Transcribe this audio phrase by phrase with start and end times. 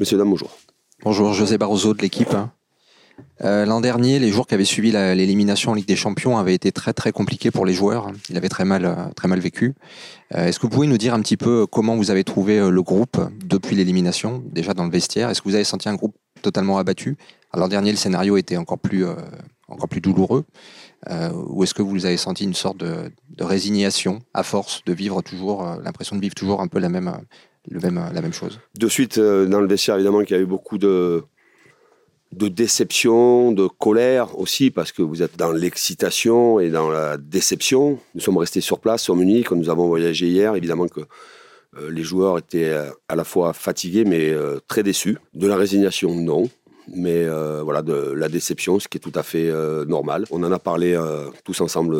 [0.00, 0.56] Messieurs, dames, bonjour.
[1.04, 2.34] Bonjour, José Barroso de l'équipe.
[3.44, 6.72] Euh, l'an dernier, les jours qui avaient suivi l'élimination en Ligue des Champions avaient été
[6.72, 8.10] très très compliqués pour les joueurs.
[8.30, 9.74] Ils avaient très mal, euh, très mal vécu.
[10.34, 12.82] Euh, est-ce que vous pouvez nous dire un petit peu comment vous avez trouvé le
[12.82, 15.28] groupe depuis l'élimination, déjà dans le vestiaire?
[15.28, 17.18] Est-ce que vous avez senti un groupe totalement abattu?
[17.52, 19.04] L'an dernier, le scénario était encore plus
[20.00, 20.46] douloureux.
[21.10, 25.62] ou est-ce que vous avez senti une sorte de, résignation à force de vivre toujours,
[25.84, 27.12] l'impression de vivre toujours un peu la même,
[27.68, 30.78] même, la même chose De suite, dans le vestiaire, évidemment, qu'il y a eu beaucoup
[30.78, 31.24] de
[32.32, 37.98] de déception, de colère aussi, parce que vous êtes dans l'excitation et dans la déception.
[38.14, 40.54] Nous sommes restés sur place, sur Munich, nous avons voyagé hier.
[40.54, 41.00] Évidemment que
[41.76, 45.18] euh, les joueurs étaient euh, à la fois fatigués, mais euh, très déçus.
[45.34, 46.48] De la résignation, non.
[46.92, 47.28] Mais
[47.62, 49.48] voilà, de la déception, ce qui est tout à fait
[49.86, 50.24] normal.
[50.32, 50.98] On en a parlé
[51.44, 51.94] tous ensemble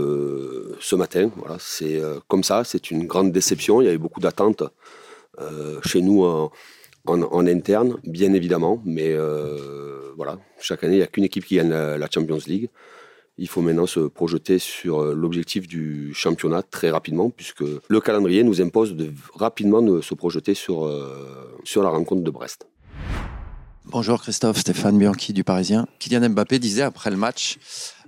[0.80, 1.30] ce matin.
[1.36, 3.80] Voilà, c'est comme ça, c'est une grande déception.
[3.80, 4.64] Il y avait beaucoup d'attentes
[5.84, 6.24] chez nous
[7.06, 11.56] en, interne, bien évidemment, mais euh, voilà, chaque année, il n'y a qu'une équipe qui
[11.56, 12.68] gagne la, Champions League.
[13.38, 18.44] Il faut maintenant se projeter sur euh, l'objectif du championnat très rapidement, puisque le calendrier
[18.44, 21.08] nous impose de rapidement de se projeter euh,
[21.64, 22.66] sur la rencontre de Brest.
[23.92, 25.86] Bonjour Christophe, Stéphane Bianchi du Parisien.
[25.98, 27.58] Kylian Mbappé disait après le match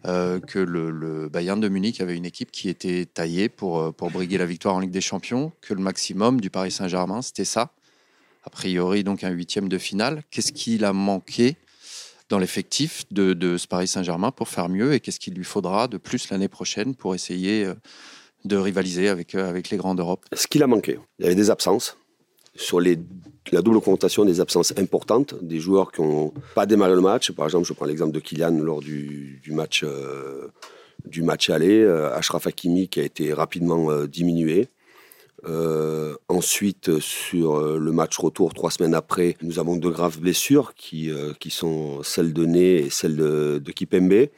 [0.05, 4.47] que le, Bayern de Munich avait une équipe qui était taillée pour, pour briguer la
[4.47, 7.73] victoire en Ligue des Champions, que le maximum du Paris Saint-Germain, c'était ça
[8.45, 10.23] a priori donc un huitième de finale.
[10.31, 11.57] Qu'est-ce qu'il a manqué
[12.29, 15.99] dans l'effectif de, ce Paris Saint-Germain pour faire mieux et qu'est-ce qu'il lui faudra de
[15.99, 17.75] plus l'année prochaine pour essayer euh,
[18.45, 20.25] de rivaliser avec, euh, avec les grands d'Europe?
[20.33, 21.97] Ce qu'il a manqué, il y avait des absences.
[22.55, 27.33] Sur la double confrontation, des absences importantes, des joueurs qui n'ont pas démarré le match.
[27.33, 30.49] Par exemple, je prends l'exemple de Kylian lors du, match, euh,
[31.19, 31.85] match aller.
[32.15, 34.69] Ashraf Hakimi qui a été rapidement diminué.
[35.45, 40.75] Euh, ensuite, sur euh, le match retour, trois semaines après, nous avons deux graves blessures
[40.75, 44.29] qui, euh, sont celles de Ney et celle de, de Kipembe.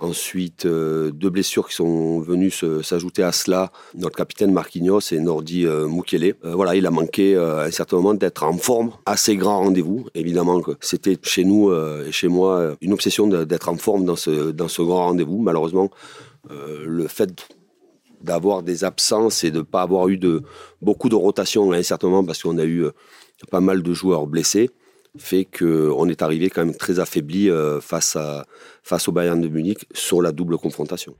[0.00, 2.50] Ensuite, deux blessures qui sont venues
[2.82, 6.34] s'ajouter à cela, notre capitaine Marquinhos et Nordi Mukele.
[6.42, 10.06] voilà, il a manqué à un certain moment d'être en forme, assez grand rendez-vous.
[10.14, 14.82] Évidemment que c'était chez nous et chez moi une obsession d'être en forme dans ce,
[14.82, 15.38] grand rendez-vous.
[15.38, 15.90] Malheureusement,
[16.48, 17.46] le fait
[18.22, 20.42] d'avoir des absences et de ne pas avoir eu de,
[20.82, 22.90] beaucoup de rotation, hein, certainement parce qu'on a eu euh,
[23.50, 24.70] pas mal de joueurs blessés,
[25.18, 28.46] fait qu'on est arrivé quand même très affaibli euh, face, à,
[28.82, 31.14] face au Bayern de Munich sur la double confrontation.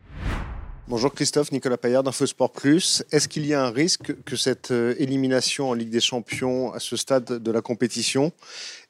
[0.89, 3.05] Bonjour Christophe, Nicolas Payard d'InfoSport Plus.
[3.13, 6.81] Est-ce qu'il y a un risque que cette euh, élimination en Ligue des Champions à
[6.81, 8.33] ce stade de la compétition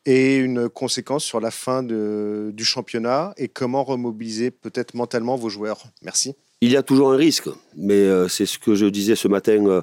[0.06, 5.50] ait une conséquence sur la fin de, du championnat et comment remobiliser peut-être mentalement vos
[5.50, 5.84] joueurs?
[6.03, 6.34] Merci.
[6.62, 9.82] Il y a toujours un risque, mais euh, c'est ce que je disais ce matin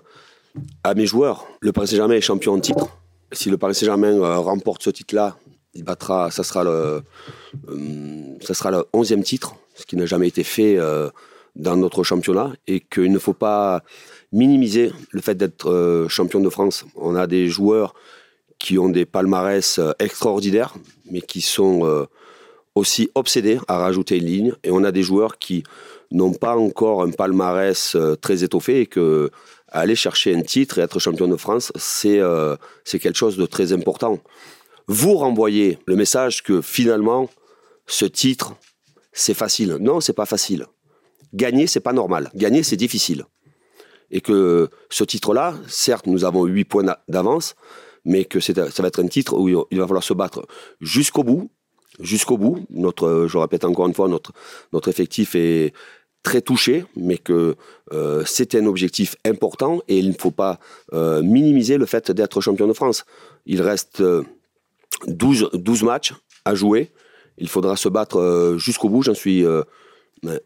[0.84, 1.48] à mes joueurs.
[1.60, 2.98] Le Paris Saint-Germain est champion en titre.
[3.32, 5.38] Si le Paris Saint-Germain euh, remporte ce titre-là,
[5.74, 7.04] il battra, ça sera le,
[8.42, 10.80] ça sera le 11e titre, ce qui n'a jamais été fait
[11.56, 13.84] dans notre championnat, et qu'il ne faut pas
[14.32, 16.84] minimiser le fait d'être champion de France.
[16.96, 17.94] On a des joueurs
[18.58, 20.74] qui ont des palmarès extraordinaires,
[21.12, 22.08] mais qui sont
[22.74, 25.64] aussi obsédés à rajouter une ligne, et on a des joueurs qui
[26.12, 29.30] n'ont pas encore un palmarès euh, très étoffé et que
[29.70, 33.46] aller chercher un titre et être champion de France, c'est euh, c'est quelque chose de
[33.46, 34.20] très important.
[34.88, 37.30] Vous renvoyez le message que finalement,
[37.86, 38.56] ce titre,
[39.12, 39.78] c'est facile.
[39.80, 40.66] Non, c'est pas facile.
[41.34, 42.32] Gagner, c'est pas normal.
[42.36, 43.26] Gagner, c'est difficile.
[44.12, 47.56] Et que ce titre-là, certes, nous avons 8 points d'avance,
[48.06, 50.48] mais que ça va être un titre où il va falloir se battre
[50.80, 51.52] jusqu'au bout.
[52.00, 52.66] Jusqu'au bout.
[52.70, 55.74] Je répète encore une fois, notre effectif est,
[56.24, 57.56] très touché, mais que
[57.94, 60.60] euh, c'était un objectif important et il ne faut pas
[60.94, 63.06] euh, minimiser le fait d'être champion de France.
[63.46, 64.04] Il reste
[65.08, 66.14] 12, euh, 12 matchs
[66.46, 66.92] à jouer.
[67.38, 69.46] Il faudra se battre jusqu'au bout, j'en suis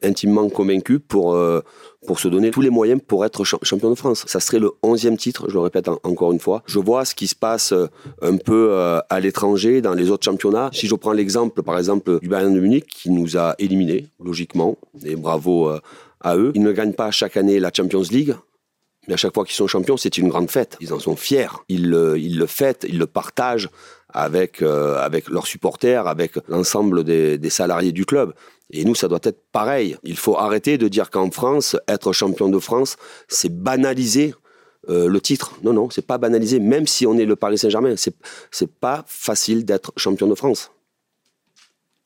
[0.01, 1.61] intimement convaincu pour, euh,
[2.05, 4.23] pour se donner tous les moyens pour être champion de France.
[4.27, 6.63] Ça serait le 11e titre, je le répète encore une fois.
[6.65, 7.87] Je vois ce qui se passe euh,
[8.21, 10.69] un peu euh, à l'étranger, dans les autres championnats.
[10.73, 14.77] Si je prends l'exemple, par exemple, du Bayern de Munich, qui nous a éliminés, logiquement,
[15.05, 15.69] et bravo
[16.21, 16.51] à eux.
[16.55, 18.35] Ils ne gagnent pas chaque année la Champions League,
[19.07, 20.77] mais à chaque fois qu'ils sont champions, c'est une grande fête.
[20.79, 21.47] Ils en sont fiers.
[21.69, 23.69] Ils, ils le fêtent, ils le partagent
[24.13, 28.33] avec, avec leurs supporters, avec l'ensemble des, salariés du club.
[28.71, 29.97] Et nous, ça doit être pareil.
[30.03, 32.95] Il faut arrêter de dire qu'en France, être champion de France,
[33.27, 34.33] c'est banaliser
[34.89, 35.53] euh, le titre.
[35.63, 36.59] Non, non, c'est pas banaliser.
[36.59, 38.15] Même si on est le Paris Saint-Germain, c'est
[38.49, 40.71] c'est pas facile d'être champion de France.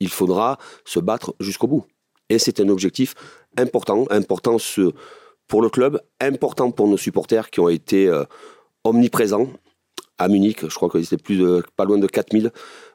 [0.00, 1.84] Il faudra se battre jusqu'au bout.
[2.28, 3.14] Et c'est un objectif
[3.56, 4.58] important, important
[5.46, 8.24] pour le club, important pour nos supporters qui ont été euh,
[8.84, 9.48] omniprésents
[10.18, 10.60] à Munich.
[10.62, 12.50] Je crois qu'ils étaient plus de, pas loin de 4000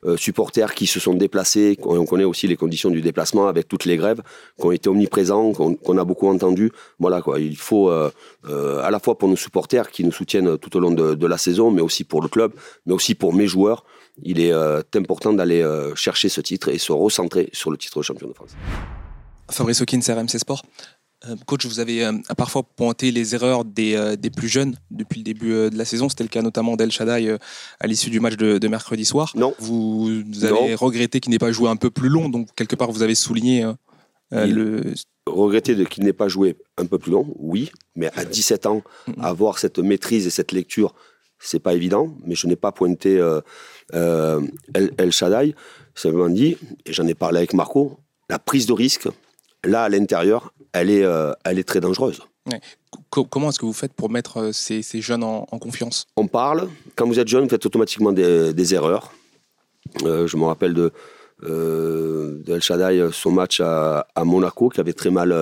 [0.05, 1.77] euh, supporters qui se sont déplacés.
[1.83, 4.21] On connaît aussi les conditions du déplacement avec toutes les grèves
[4.59, 6.71] qui ont été omniprésents, qu'on a beaucoup entendu.
[6.99, 8.11] Voilà quoi, il faut euh,
[8.49, 11.37] euh, à la fois pour nos supporters qui nous soutiennent tout au long de, la
[11.37, 12.53] saison, mais aussi pour le club,
[12.85, 13.85] mais aussi pour mes joueurs.
[14.23, 14.53] Il est
[14.95, 15.65] important d'aller
[15.95, 18.51] chercher ce titre et se recentrer sur le titre de champion de France.
[19.49, 20.63] Fabrice Hawkins, RMC Sport.
[21.29, 25.19] Euh, coach, vous avez euh, parfois pointé les erreurs des, euh, des, plus jeunes depuis
[25.19, 26.09] le début de la saison.
[26.09, 27.37] C'était le cas notamment d'El Shaddai
[27.79, 29.31] à l'issue du match de, mercredi soir.
[29.35, 29.53] Non.
[29.59, 33.03] Vous, avez regretté qu'il n'ait pas joué un peu plus long, donc quelque part vous
[33.03, 33.69] avez souligné
[34.31, 34.93] le.
[35.27, 38.81] Regretter qu'il n'ait pas joué un peu plus long, oui, mais à 17 ans,
[39.19, 40.95] avoir cette maîtrise et cette lecture,
[41.37, 42.15] c'est pas évident.
[42.25, 43.21] Mais je n'ai pas pointé
[43.93, 45.53] El, El Shaddai.
[45.93, 49.07] Simplement dit, et j'en ai parlé avec Marco, la prise de risque,
[49.63, 52.21] là à l'intérieur, elle est, euh, elle est très dangereuse.
[53.09, 56.07] Comment est-ce que vous faites pour mettre euh, ces, ces jeunes en, confiance?
[56.15, 56.69] On parle.
[56.95, 59.13] Quand vous êtes jeune, vous faites automatiquement des, erreurs.
[60.03, 60.91] Euh, je me rappelle de,
[61.43, 65.35] El Shaddai, son match à, Monaco, qui avait très mal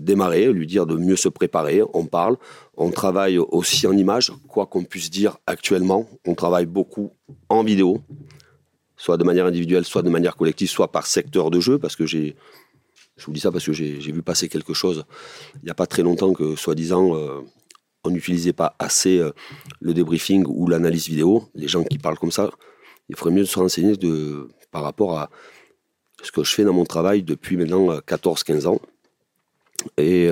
[0.00, 1.82] démarré, lui dire de mieux se préparer.
[1.94, 2.36] On parle.
[2.76, 6.08] On travaille aussi en image, quoi qu'on puisse dire actuellement.
[6.26, 7.12] On travaille beaucoup
[7.48, 8.00] en vidéo,
[8.96, 12.04] soit de manière individuelle, soit de manière collective, soit par secteur de jeu, parce que
[12.04, 12.36] j'ai
[13.16, 15.04] je vous dis ça parce que j'ai vu passer quelque chose
[15.54, 17.40] il n'y a pas très longtemps que, soi-disant, euh,
[18.04, 19.32] on n'utilisait pas assez euh,
[19.80, 21.44] le débriefing ou l'analyse vidéo.
[21.54, 22.50] Les gens qui parlent comme ça,
[23.08, 25.30] il faudrait mieux se renseigner de, par rapport à
[26.22, 28.80] ce que je fais dans mon travail depuis maintenant 14-15 euh, ans.
[29.98, 30.30] Et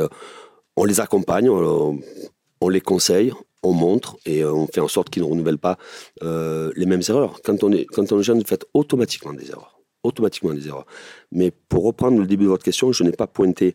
[0.76, 3.32] on les accompagne, on, les conseille,
[3.62, 5.78] on montre et on fait en sorte qu'ils ne renouvellent pas
[6.22, 7.40] les mêmes erreurs.
[7.44, 9.73] Quand on est, quand on est jeune, vous faites automatiquement des erreurs
[10.04, 10.86] automatiquement des erreurs.
[11.32, 13.74] Mais pour reprendre le début de votre question, je n'ai pas pointé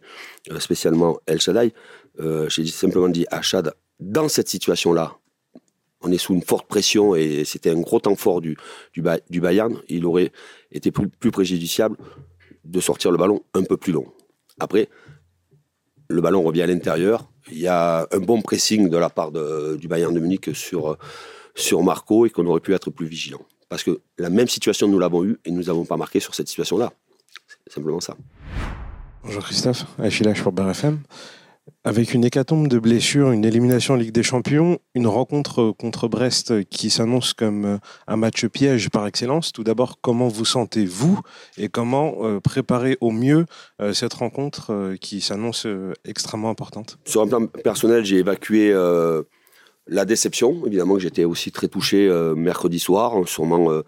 [0.52, 1.74] euh, spécialement El Shaddai.
[2.22, 5.18] Euh, j'ai simplement dit à Chad, dans cette situation-là,
[6.02, 8.56] on est sous une forte pression et c'était un gros temps fort du,
[8.94, 9.82] du, Bayern.
[9.90, 10.32] Il aurait
[10.72, 11.98] été plus, préjudiciable
[12.64, 14.06] de sortir le ballon un peu plus long.
[14.60, 14.88] Après,
[16.08, 17.30] le ballon revient à l'intérieur.
[17.52, 20.98] Il y a un bon pressing de la part du Bayern de Munich sur,
[21.54, 23.42] sur Marco et qu'on aurait pu être plus vigilant.
[23.70, 26.48] Parce que la même situation, nous l'avons eue et nous n'avons pas marqué sur cette
[26.48, 26.92] situation-là.
[27.66, 28.18] C'est simplement ça.
[29.24, 31.00] Bonjour Christophe, Achillage pour BRFM.
[31.84, 36.68] Avec une hécatombe de blessures, une élimination en Ligue des Champions, une rencontre contre Brest
[36.70, 41.20] qui s'annonce comme un match piège par excellence, tout d'abord, comment vous sentez-vous
[41.58, 43.46] et comment euh, préparer au mieux
[43.82, 45.68] euh, cette rencontre euh, qui s'annonce
[46.06, 46.98] extrêmement importante?
[47.06, 48.74] Sur un plan personnel, j'ai évacué
[49.90, 53.84] la déception, évidemment que j'étais aussi très touché euh, mercredi soir, hein, sûrement euh,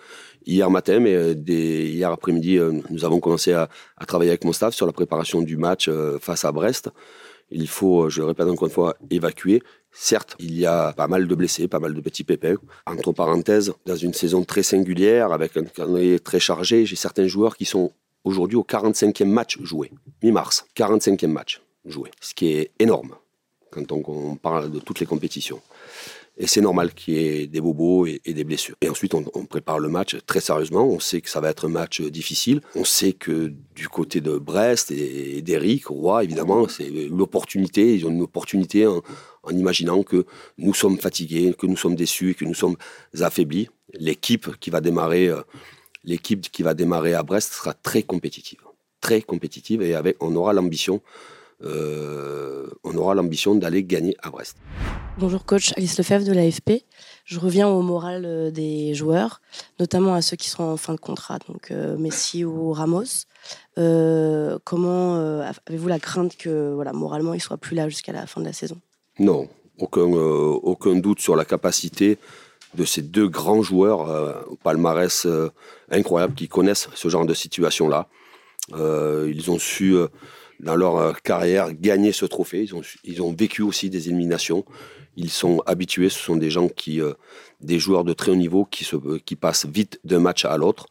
[0.45, 2.59] hier matin, mais euh, hier après-midi,
[2.89, 3.69] nous avons commencé à,
[4.07, 5.89] travailler avec mon staff sur la préparation du match
[6.19, 6.89] face à Brest.
[7.51, 9.61] Il faut, je le répète encore une fois, évacuer.
[9.91, 12.55] Certes, il y a pas mal de blessés, pas mal de petits pépins.
[12.87, 17.57] Entre parenthèses, dans une saison très singulière, avec un calendrier très chargé, j'ai certains joueurs
[17.57, 17.91] qui sont
[18.23, 19.91] aujourd'hui au 45e match joué,
[20.23, 23.15] mi-mars, 45e match joué, ce qui est énorme
[23.71, 25.61] quand on parle de toutes les compétitions.
[26.37, 28.75] Et c'est normal qu'il y ait des bobos et, des blessures.
[28.81, 30.87] Et ensuite, on, prépare le match très sérieusement.
[30.87, 32.61] On sait que ça va être un match difficile.
[32.75, 37.95] On sait que du côté de Brest et d'Eric Roy, évidemment, c'est l'opportunité.
[37.95, 39.01] Ils ont une opportunité en,
[39.51, 40.25] imaginant que
[40.57, 42.77] nous sommes fatigués, que nous sommes déçus et que nous sommes
[43.19, 43.69] affaiblis.
[43.93, 45.41] L'équipe qui va démarrer, euh,
[46.05, 48.61] l'équipe qui va démarrer à Brest sera très compétitive,
[49.01, 51.01] très compétitive et on aura l'ambition
[51.63, 54.57] euh, on aura l'ambition d'aller gagner à Brest.
[55.17, 56.85] Bonjour coach, Alice Lefebvre de l'AFP.
[57.25, 59.41] Je reviens au moral euh, des joueurs,
[59.79, 63.25] notamment à ceux qui sont en fin de contrat, donc euh, Messi ou Ramos.
[63.75, 65.15] comment
[65.67, 68.53] avez-vous la crainte que voilà, moralement ils soient plus là jusqu'à la fin de la
[68.53, 68.79] saison?
[69.19, 69.47] Non,
[69.79, 72.17] aucun, aucun doute sur la capacité
[72.75, 75.27] de ces deux grands joueurs au palmarès
[75.91, 78.07] incroyable qui connaissent ce genre de situation-là.
[78.73, 79.95] ils ont su
[80.61, 82.67] dans leur euh, carrière gagner ce trophée.
[83.03, 84.63] Ils ont, vécu aussi des éliminations.
[85.17, 86.09] Ils sont habitués.
[86.09, 87.13] Ce sont des gens qui, euh,
[87.59, 90.85] des joueurs de très haut niveau euh, qui passent vite d'un match à l'autre.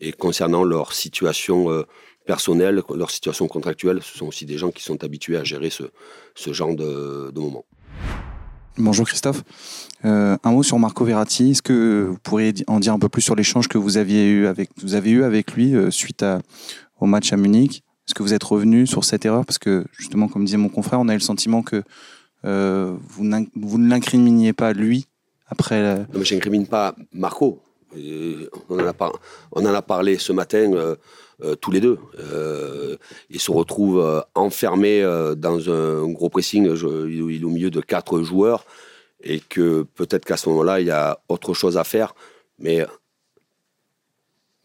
[0.00, 1.84] Et concernant leur situation
[2.26, 6.52] personnelle, leur situation contractuelle, ce sont aussi des gens qui sont habitués à gérer ce,
[6.52, 7.64] genre de, de moments.
[8.76, 9.44] Bonjour Christophe.
[10.02, 11.52] un mot sur Marco Verratti.
[11.52, 14.46] Est-ce que vous pourriez en dire un peu plus sur l'échange que vous aviez eu
[14.46, 16.24] avec, vous avez eu avec lui suite
[16.98, 17.83] au match à Munich?
[18.06, 19.46] Est-ce que vous êtes revenu sur cette erreur?
[19.46, 21.82] Parce que, justement, comme disait mon confrère, on a eu le sentiment que
[22.44, 23.24] euh, vous,
[23.56, 25.06] vous, ne l'incriminiez pas lui
[25.46, 25.82] après.
[25.82, 25.98] La...
[25.98, 27.60] Non, mais j'incrimine pas Marco.
[28.68, 28.94] On en, a
[29.52, 30.96] on en a parlé ce matin euh,
[31.44, 31.98] euh, tous les deux.
[33.30, 35.02] il se retrouve enfermé
[35.36, 36.64] dans un gros pressing.
[36.66, 38.64] il est au milieu de quatre joueurs.
[39.22, 42.14] et que peut-être qu'à ce moment-là, il y a autre chose à faire.
[42.58, 42.84] Mais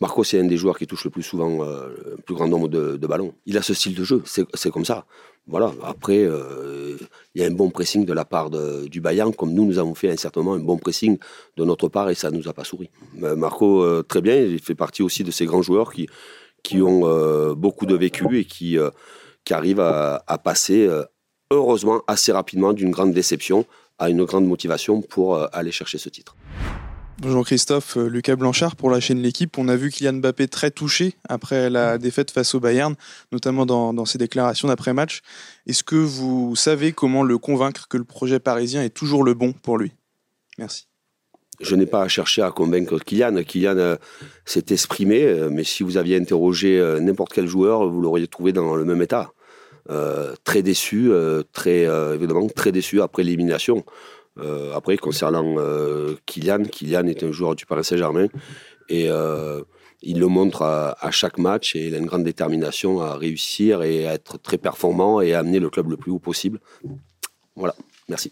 [0.01, 2.69] Marco, c'est un des joueurs qui touche le plus souvent euh, le plus grand nombre
[2.69, 3.33] de, ballons.
[3.45, 5.05] Il a ce style de jeu, c'est comme ça.
[5.45, 5.73] Voilà.
[5.83, 6.95] Après, euh,
[7.35, 9.95] il y a un bon pressing de la part du Bayern, comme nous, nous avons
[9.95, 11.17] fait un certain moment un bon pressing
[11.57, 12.89] de notre part et ça ne nous a pas souri.
[13.15, 16.07] Marco, euh, très bien, il fait partie aussi de ces grands joueurs qui,
[16.81, 18.77] ont beaucoup de vécu et qui,
[19.49, 20.87] arrivent à passer,
[21.51, 23.65] heureusement, assez rapidement d'une grande déception
[23.97, 26.37] à une grande motivation pour aller chercher ce titre.
[27.21, 29.57] Bonjour Christophe, euh, Lucas Blanchard pour la chaîne L'équipe.
[29.57, 32.95] On a vu Kylian Mbappé très touché après la défaite face au Bayern,
[33.33, 35.19] notamment dans, ses déclarations d'après-match.
[35.67, 39.51] Est-ce que vous savez comment le convaincre que le projet parisien est toujours le bon
[39.51, 39.91] pour lui?
[40.57, 40.87] Merci.
[41.59, 43.43] Je n'ai pas à chercher à convaincre Kylian.
[43.43, 43.95] Kylian euh,
[44.45, 48.77] s'est exprimé, euh, mais si vous aviez interrogé n'importe quel joueur, vous l'auriez trouvé dans
[48.77, 49.33] le même état.
[50.45, 51.11] très déçu,
[51.51, 51.83] très
[52.15, 53.83] évidemment très déçu après l'élimination.
[54.41, 58.27] Euh, après, concernant euh, Kylian, Kylian est un joueur du Paris Saint-Germain
[58.87, 59.61] et euh,
[60.01, 64.07] il le montre à, chaque match et il a une grande détermination à réussir et
[64.07, 66.59] à être très performant et à amener le club le plus haut possible.
[67.55, 67.75] Voilà,
[68.07, 68.31] merci.